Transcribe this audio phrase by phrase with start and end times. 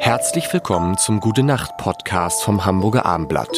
[0.00, 3.50] Herzlich willkommen zum Gute Nacht Podcast vom Hamburger Armblatt.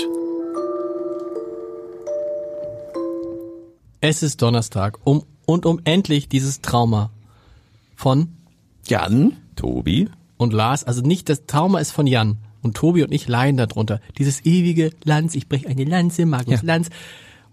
[4.01, 7.11] Es ist Donnerstag um, und um endlich dieses Trauma
[7.95, 8.29] von
[8.87, 13.29] Jan, Tobi und Lars, also nicht das Trauma ist von Jan und Tobi und ich
[13.29, 14.01] leiden darunter.
[14.19, 16.61] Dieses ewige Lanz, ich breche eine Lanze, Markus Ja.
[16.63, 16.89] Lanz.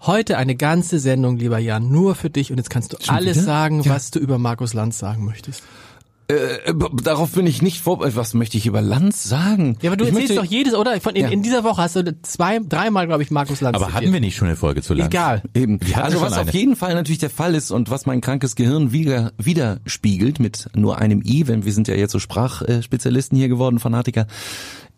[0.01, 3.45] Heute eine ganze Sendung, lieber Jan, nur für dich und jetzt kannst du alles wieder?
[3.45, 3.91] sagen, Ja.
[3.93, 5.61] was du über Markus Lanz sagen möchtest.
[6.29, 7.99] Äh, b- darauf bin ich nicht vor.
[8.15, 9.77] Was möchte ich über Lanz sagen?
[9.81, 11.01] Ja, aber du ich erzählst möchte, doch jedes, oder?
[11.01, 11.29] Von, in, Ja.
[11.29, 13.75] in dieser Woche hast du zwei, dreimal, glaube ich, Markus Lanz.
[13.75, 14.03] Aber zitiert.
[14.03, 15.07] hatten wir nicht schon eine Folge zu lang?
[15.07, 15.41] Egal.
[15.55, 15.79] Eben.
[15.95, 16.43] Also was eine.
[16.43, 20.67] auf jeden Fall natürlich der Fall ist und was mein krankes Gehirn wieder widerspiegelt mit
[20.75, 24.27] nur einem i, wenn wir sind ja jetzt so Sprachspezialisten hier geworden, Fanatiker,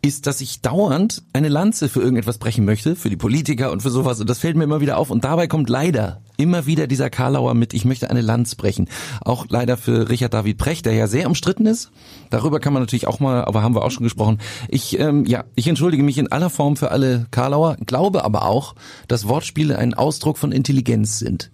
[0.02, 3.92] ist, dass ich dauernd eine Lanze für irgendetwas brechen möchte, für die Politiker und für
[3.92, 4.20] sowas.
[4.20, 5.12] Und das fällt mir immer wieder auf.
[5.12, 8.90] Und dabei kommt leider immer wieder dieser Karlauer mit, ich möchte eine Lanz brechen.
[9.22, 11.92] Auch leider für Richard David Precht, der ja sehr umstritten ist.
[12.32, 14.40] Darüber kann man natürlich auch mal, aber haben wir auch schon gesprochen.
[14.70, 18.74] Ich, ähm, ja, ich entschuldige mich in aller Form für alle Karlauer, glaube aber auch,
[19.08, 21.52] dass Wortspiele ein Ausdruck von Intelligenz sind.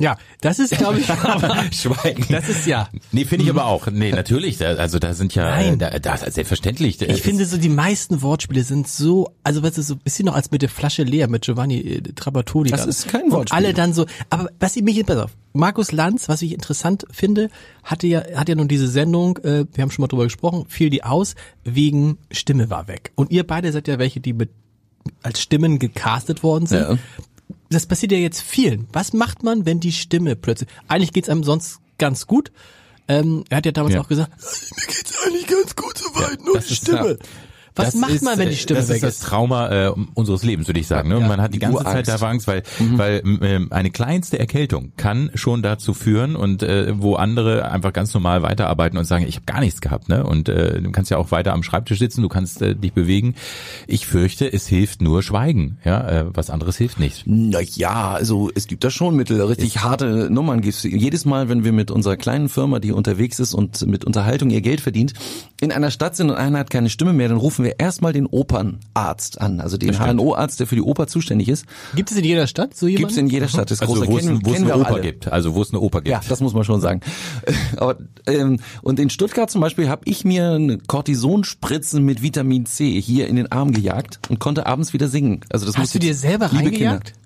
[0.00, 2.24] Ja, das ist, glaube ich, aber, Schweigen.
[2.30, 2.88] das ist ja.
[3.12, 3.86] Nee, finde ich aber auch.
[3.88, 4.56] Nee, natürlich.
[4.58, 5.78] da- Also da sind ja, Nein.
[5.78, 7.00] da, da, selbstverständlich.
[7.02, 10.34] Ich finde so, die meisten Wortspiele sind so, also weißt du, so ein bisschen noch
[10.34, 12.70] als mit der Flasche leer mit Giovanni äh, Trapattoni.
[12.70, 12.88] Das dann.
[12.88, 13.56] ist kein Und Wortspiel.
[13.56, 17.50] alle dann so, aber was ich mich, pass auf, Markus Lanz, was ich interessant finde,
[17.84, 20.88] hatte ja, hat ja nun diese Sendung, äh, wir haben schon mal drüber gesprochen, fiel
[20.90, 21.34] die aus,
[21.64, 23.12] wegen Stimme war weg.
[23.16, 24.50] Und ihr beide seid ja welche, die mit,
[25.22, 26.80] als Stimmen gecastet worden sind.
[26.88, 26.96] Ja.
[27.70, 28.88] Das passiert ja jetzt vielen.
[28.92, 32.50] Was macht man, wenn die Stimme plötzlich, eigentlich geht's einem sonst ganz gut,
[33.08, 34.00] ähm, er hat ja damals Ja.
[34.00, 34.32] auch gesagt,
[34.76, 37.18] mir geht's eigentlich ganz gut soweit, nur das die ist- Stimme.
[37.80, 39.02] Was Das macht ist, man, wenn die äh, Stimme das weg ist?
[39.02, 39.24] Das ist?
[39.24, 41.08] Trauma äh, unseres Lebens, würde ich sagen.
[41.08, 41.16] Ne?
[41.16, 42.06] Und Ja, man hat die ganze Urangst.
[42.06, 46.92] Zeit da Angst, weil, weil ähm, eine kleinste Erkältung kann schon dazu führen und äh,
[47.00, 50.08] wo andere einfach ganz normal weiterarbeiten und sagen, ich habe gar nichts gehabt.
[50.08, 50.24] Ne?
[50.24, 53.34] Und äh, du kannst ja auch weiter am Schreibtisch sitzen, du kannst äh, dich bewegen.
[53.86, 55.78] Ich fürchte, es hilft nur Schweigen.
[55.84, 57.24] Ja, äh, was anderes hilft nicht.
[57.26, 60.82] Na ja, also es gibt da schon Mittel, richtig harte Nummern gibt's.
[60.82, 64.60] Jedes Mal, wenn wir mit unserer kleinen Firma, die unterwegs ist und mit Unterhaltung ihr
[64.60, 65.14] Geld verdient,
[65.60, 68.26] in einer Stadt sind und einer hat keine Stimme mehr, dann rufen wir erstmal den
[68.26, 71.66] Opernarzt an, also den HNO-Arzt, der für die Oper zuständig ist.
[71.94, 73.08] Gibt es in jeder Stadt so jemanden?
[73.08, 73.70] Gibt's in jeder Stadt.
[73.70, 75.00] Das ist Also großer wo es, kennen, wo es eine wir Oper alle.
[75.02, 75.28] gibt.
[75.28, 76.08] Also wo es eine Oper gibt.
[76.08, 77.00] Ja, das muss man schon sagen.
[77.76, 83.00] Aber, ähm, und in Stuttgart zum Beispiel habe ich mir eine Cortisonspritzen mit Vitamin C
[83.00, 85.40] hier in den Arm gejagt und konnte abends wieder singen.
[85.50, 87.04] Also das Hast du dir selber reingejagt?
[87.06, 87.20] Kinder.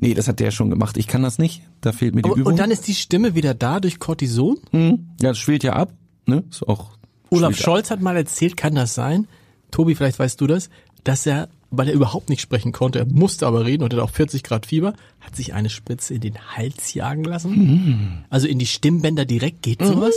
[0.00, 0.96] Nee, das hat der schon gemacht.
[0.96, 1.62] Ich kann das nicht.
[1.80, 2.52] Da fehlt mir die Aber, Übung.
[2.52, 4.56] und dann ist die Stimme wieder da durch Cortison?
[4.70, 5.92] Hm, ja, das schwillt ja ab.
[6.26, 6.44] Ne?
[6.50, 6.90] Ist auch
[7.30, 9.26] Olaf Scholz hat mal erzählt, kann das sein?
[9.70, 10.70] Tobi, vielleicht weißt du das,
[11.04, 14.10] dass er, weil er überhaupt nicht sprechen konnte, er musste aber reden und hat auch
[14.10, 17.54] 40 Grad Fieber, hat sich eine Spritze in den Hals jagen lassen.
[17.54, 18.08] Hm.
[18.30, 20.14] Also in die Stimmbänder direkt, geht sowas?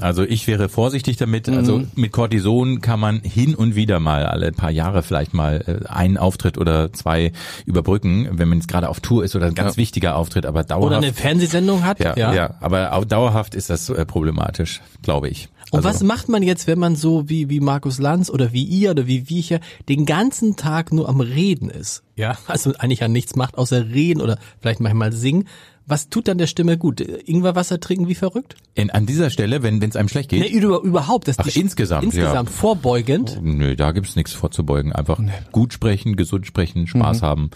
[0.00, 1.48] Also ich wäre vorsichtig damit.
[1.48, 5.86] Also mit Cortison kann man hin und wieder mal alle paar Jahre vielleicht mal äh,
[5.88, 7.32] einen Auftritt oder zwei
[7.66, 10.86] überbrücken, wenn man jetzt gerade auf Tour ist oder ein ganz wichtiger Auftritt, aber dauerhaft.
[10.86, 12.00] Oder eine Fernsehsendung hat?
[12.00, 12.54] ja, ja.
[12.60, 15.48] aber au- dauerhaft ist das äh, problematisch, glaube ich.
[15.72, 18.64] Und Also- was macht man jetzt, wenn man so wie, wie Markus Lanz oder wie
[18.64, 22.02] ihr oder wie wir hier den ganzen Tag nur am Reden ist?
[22.16, 25.46] Ja, also eigentlich ja nichts macht, außer reden oder vielleicht manchmal singen.
[25.90, 27.00] Was tut dann der Stimme gut?
[27.00, 28.54] Ingwerwasser trinken wie verrückt?
[28.74, 31.28] In, an dieser Stelle, wenn es einem schlecht geht, Nee, über, überhaupt.
[31.28, 32.54] Das Ach, die- insgesamt, Insgesamt, ja.
[32.56, 33.38] vorbeugend.
[33.42, 34.92] nö, da gibt's nichts vorzubeugen.
[34.92, 35.20] Einfach
[35.52, 37.50] gut sprechen, gesund sprechen, Spaß haben.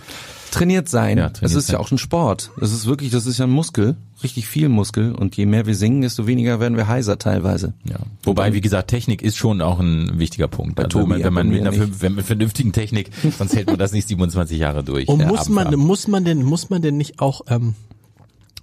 [0.50, 1.18] trainiert sein.
[1.18, 1.74] Ja, trainiert das ist sein.
[1.74, 2.50] ja auch ein Sport.
[2.60, 5.12] Das ist wirklich, das ist ja ein Muskel, richtig viel Muskel.
[5.12, 7.74] Und je mehr wir singen, desto weniger werden wir heiser teilweise.
[7.88, 7.96] Ja.
[8.24, 10.78] Wobei, wie gesagt, Technik ist schon auch ein wichtiger Punkt.
[10.78, 13.54] Also Tobi, wenn man, ja, wenn man bei mit einer wenn mit vernünftigen Technik, sonst
[13.54, 15.08] hält man das nicht 27 Jahre durch.
[15.08, 15.78] Und äh, muss man, Abend.
[15.78, 17.74] muss man denn, muss man denn nicht auch, ähm,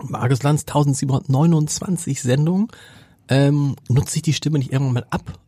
[0.04, 2.68] Markus Lanz 1729 Sendungen,
[3.28, 5.40] ähm, nutzt sich die Stimme nicht irgendwann mal ab?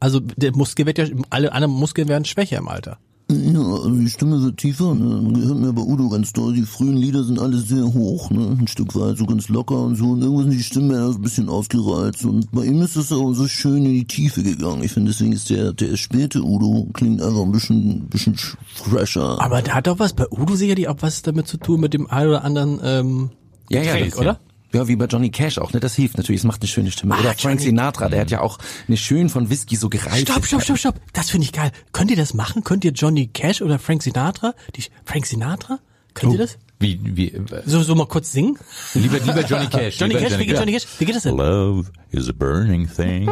[0.00, 2.98] Also der Muskel wird ja, alle anderen Muskeln werden schwächer im Alter.
[3.30, 5.20] Ja, also die Stimme wird tiefer, ne?
[5.22, 8.56] Man hört mir bei Udo ganz doll, die frühen Lieder sind alle sehr hoch, ne?
[8.60, 10.10] Ein Stück weit so ganz locker und so.
[10.10, 12.24] Und irgendwann sind die Stimmen ein bisschen ausgereizt.
[12.24, 14.82] Und bei ihm ist es auch so schön in die Tiefe gegangen.
[14.82, 18.36] Ich finde, deswegen ist der, der späte Udo klingt einfach ein bisschen, bisschen
[18.74, 19.40] fresher.
[19.40, 22.10] Aber da hat doch was bei Udo sicherlich auch was damit zu tun mit dem
[22.10, 23.30] ein oder anderen ähm,
[23.74, 24.40] Ja, ja, das- oder?
[24.74, 25.80] Ja, wie bei Johnny Cash auch, ne?
[25.80, 27.14] Das hilft natürlich, es macht eine schöne Stimme.
[27.14, 28.58] Ah, Oder Frank Johnny- Sinatra, der hat ja auch
[28.88, 30.28] eine schön von Whisky so gereift.
[30.30, 30.94] Stopp, stopp, stopp, stopp.
[31.12, 31.72] Das finde ich geil.
[31.92, 32.64] Könnt ihr das machen?
[32.64, 34.54] Könnt ihr Johnny Cash oder Frank Sinatra?
[34.74, 35.78] Die, Frank Sinatra?
[36.14, 36.56] Könnt ihr das?
[36.80, 38.58] Wie, wie, äh, So, so mal kurz singen?
[38.94, 39.96] lieber, lieber Johnny Cash.
[40.00, 40.86] Johnny Cash, wie geht Johnny Cash?
[40.98, 41.36] Wie geht das denn?
[41.36, 43.26] Love is a burning thing.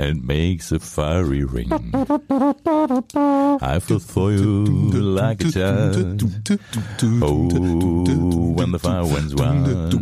[0.00, 1.70] And makes a fiery ring.
[3.62, 6.22] I feel for you like a child.
[7.22, 9.94] Oh, when the fire went wild.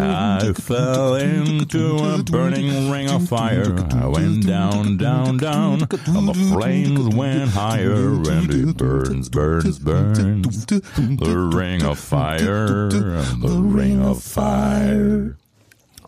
[0.00, 3.74] I fell into a burning ring of fire.
[3.90, 10.66] I went down, down, down, and the flames went higher, and it burns, burns, burns.
[10.66, 15.36] The ring of fire, the ring of fire.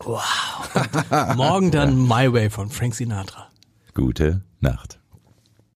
[1.35, 3.47] Morgen dann My Way von Frank Sinatra.
[3.93, 4.99] Gute Nacht.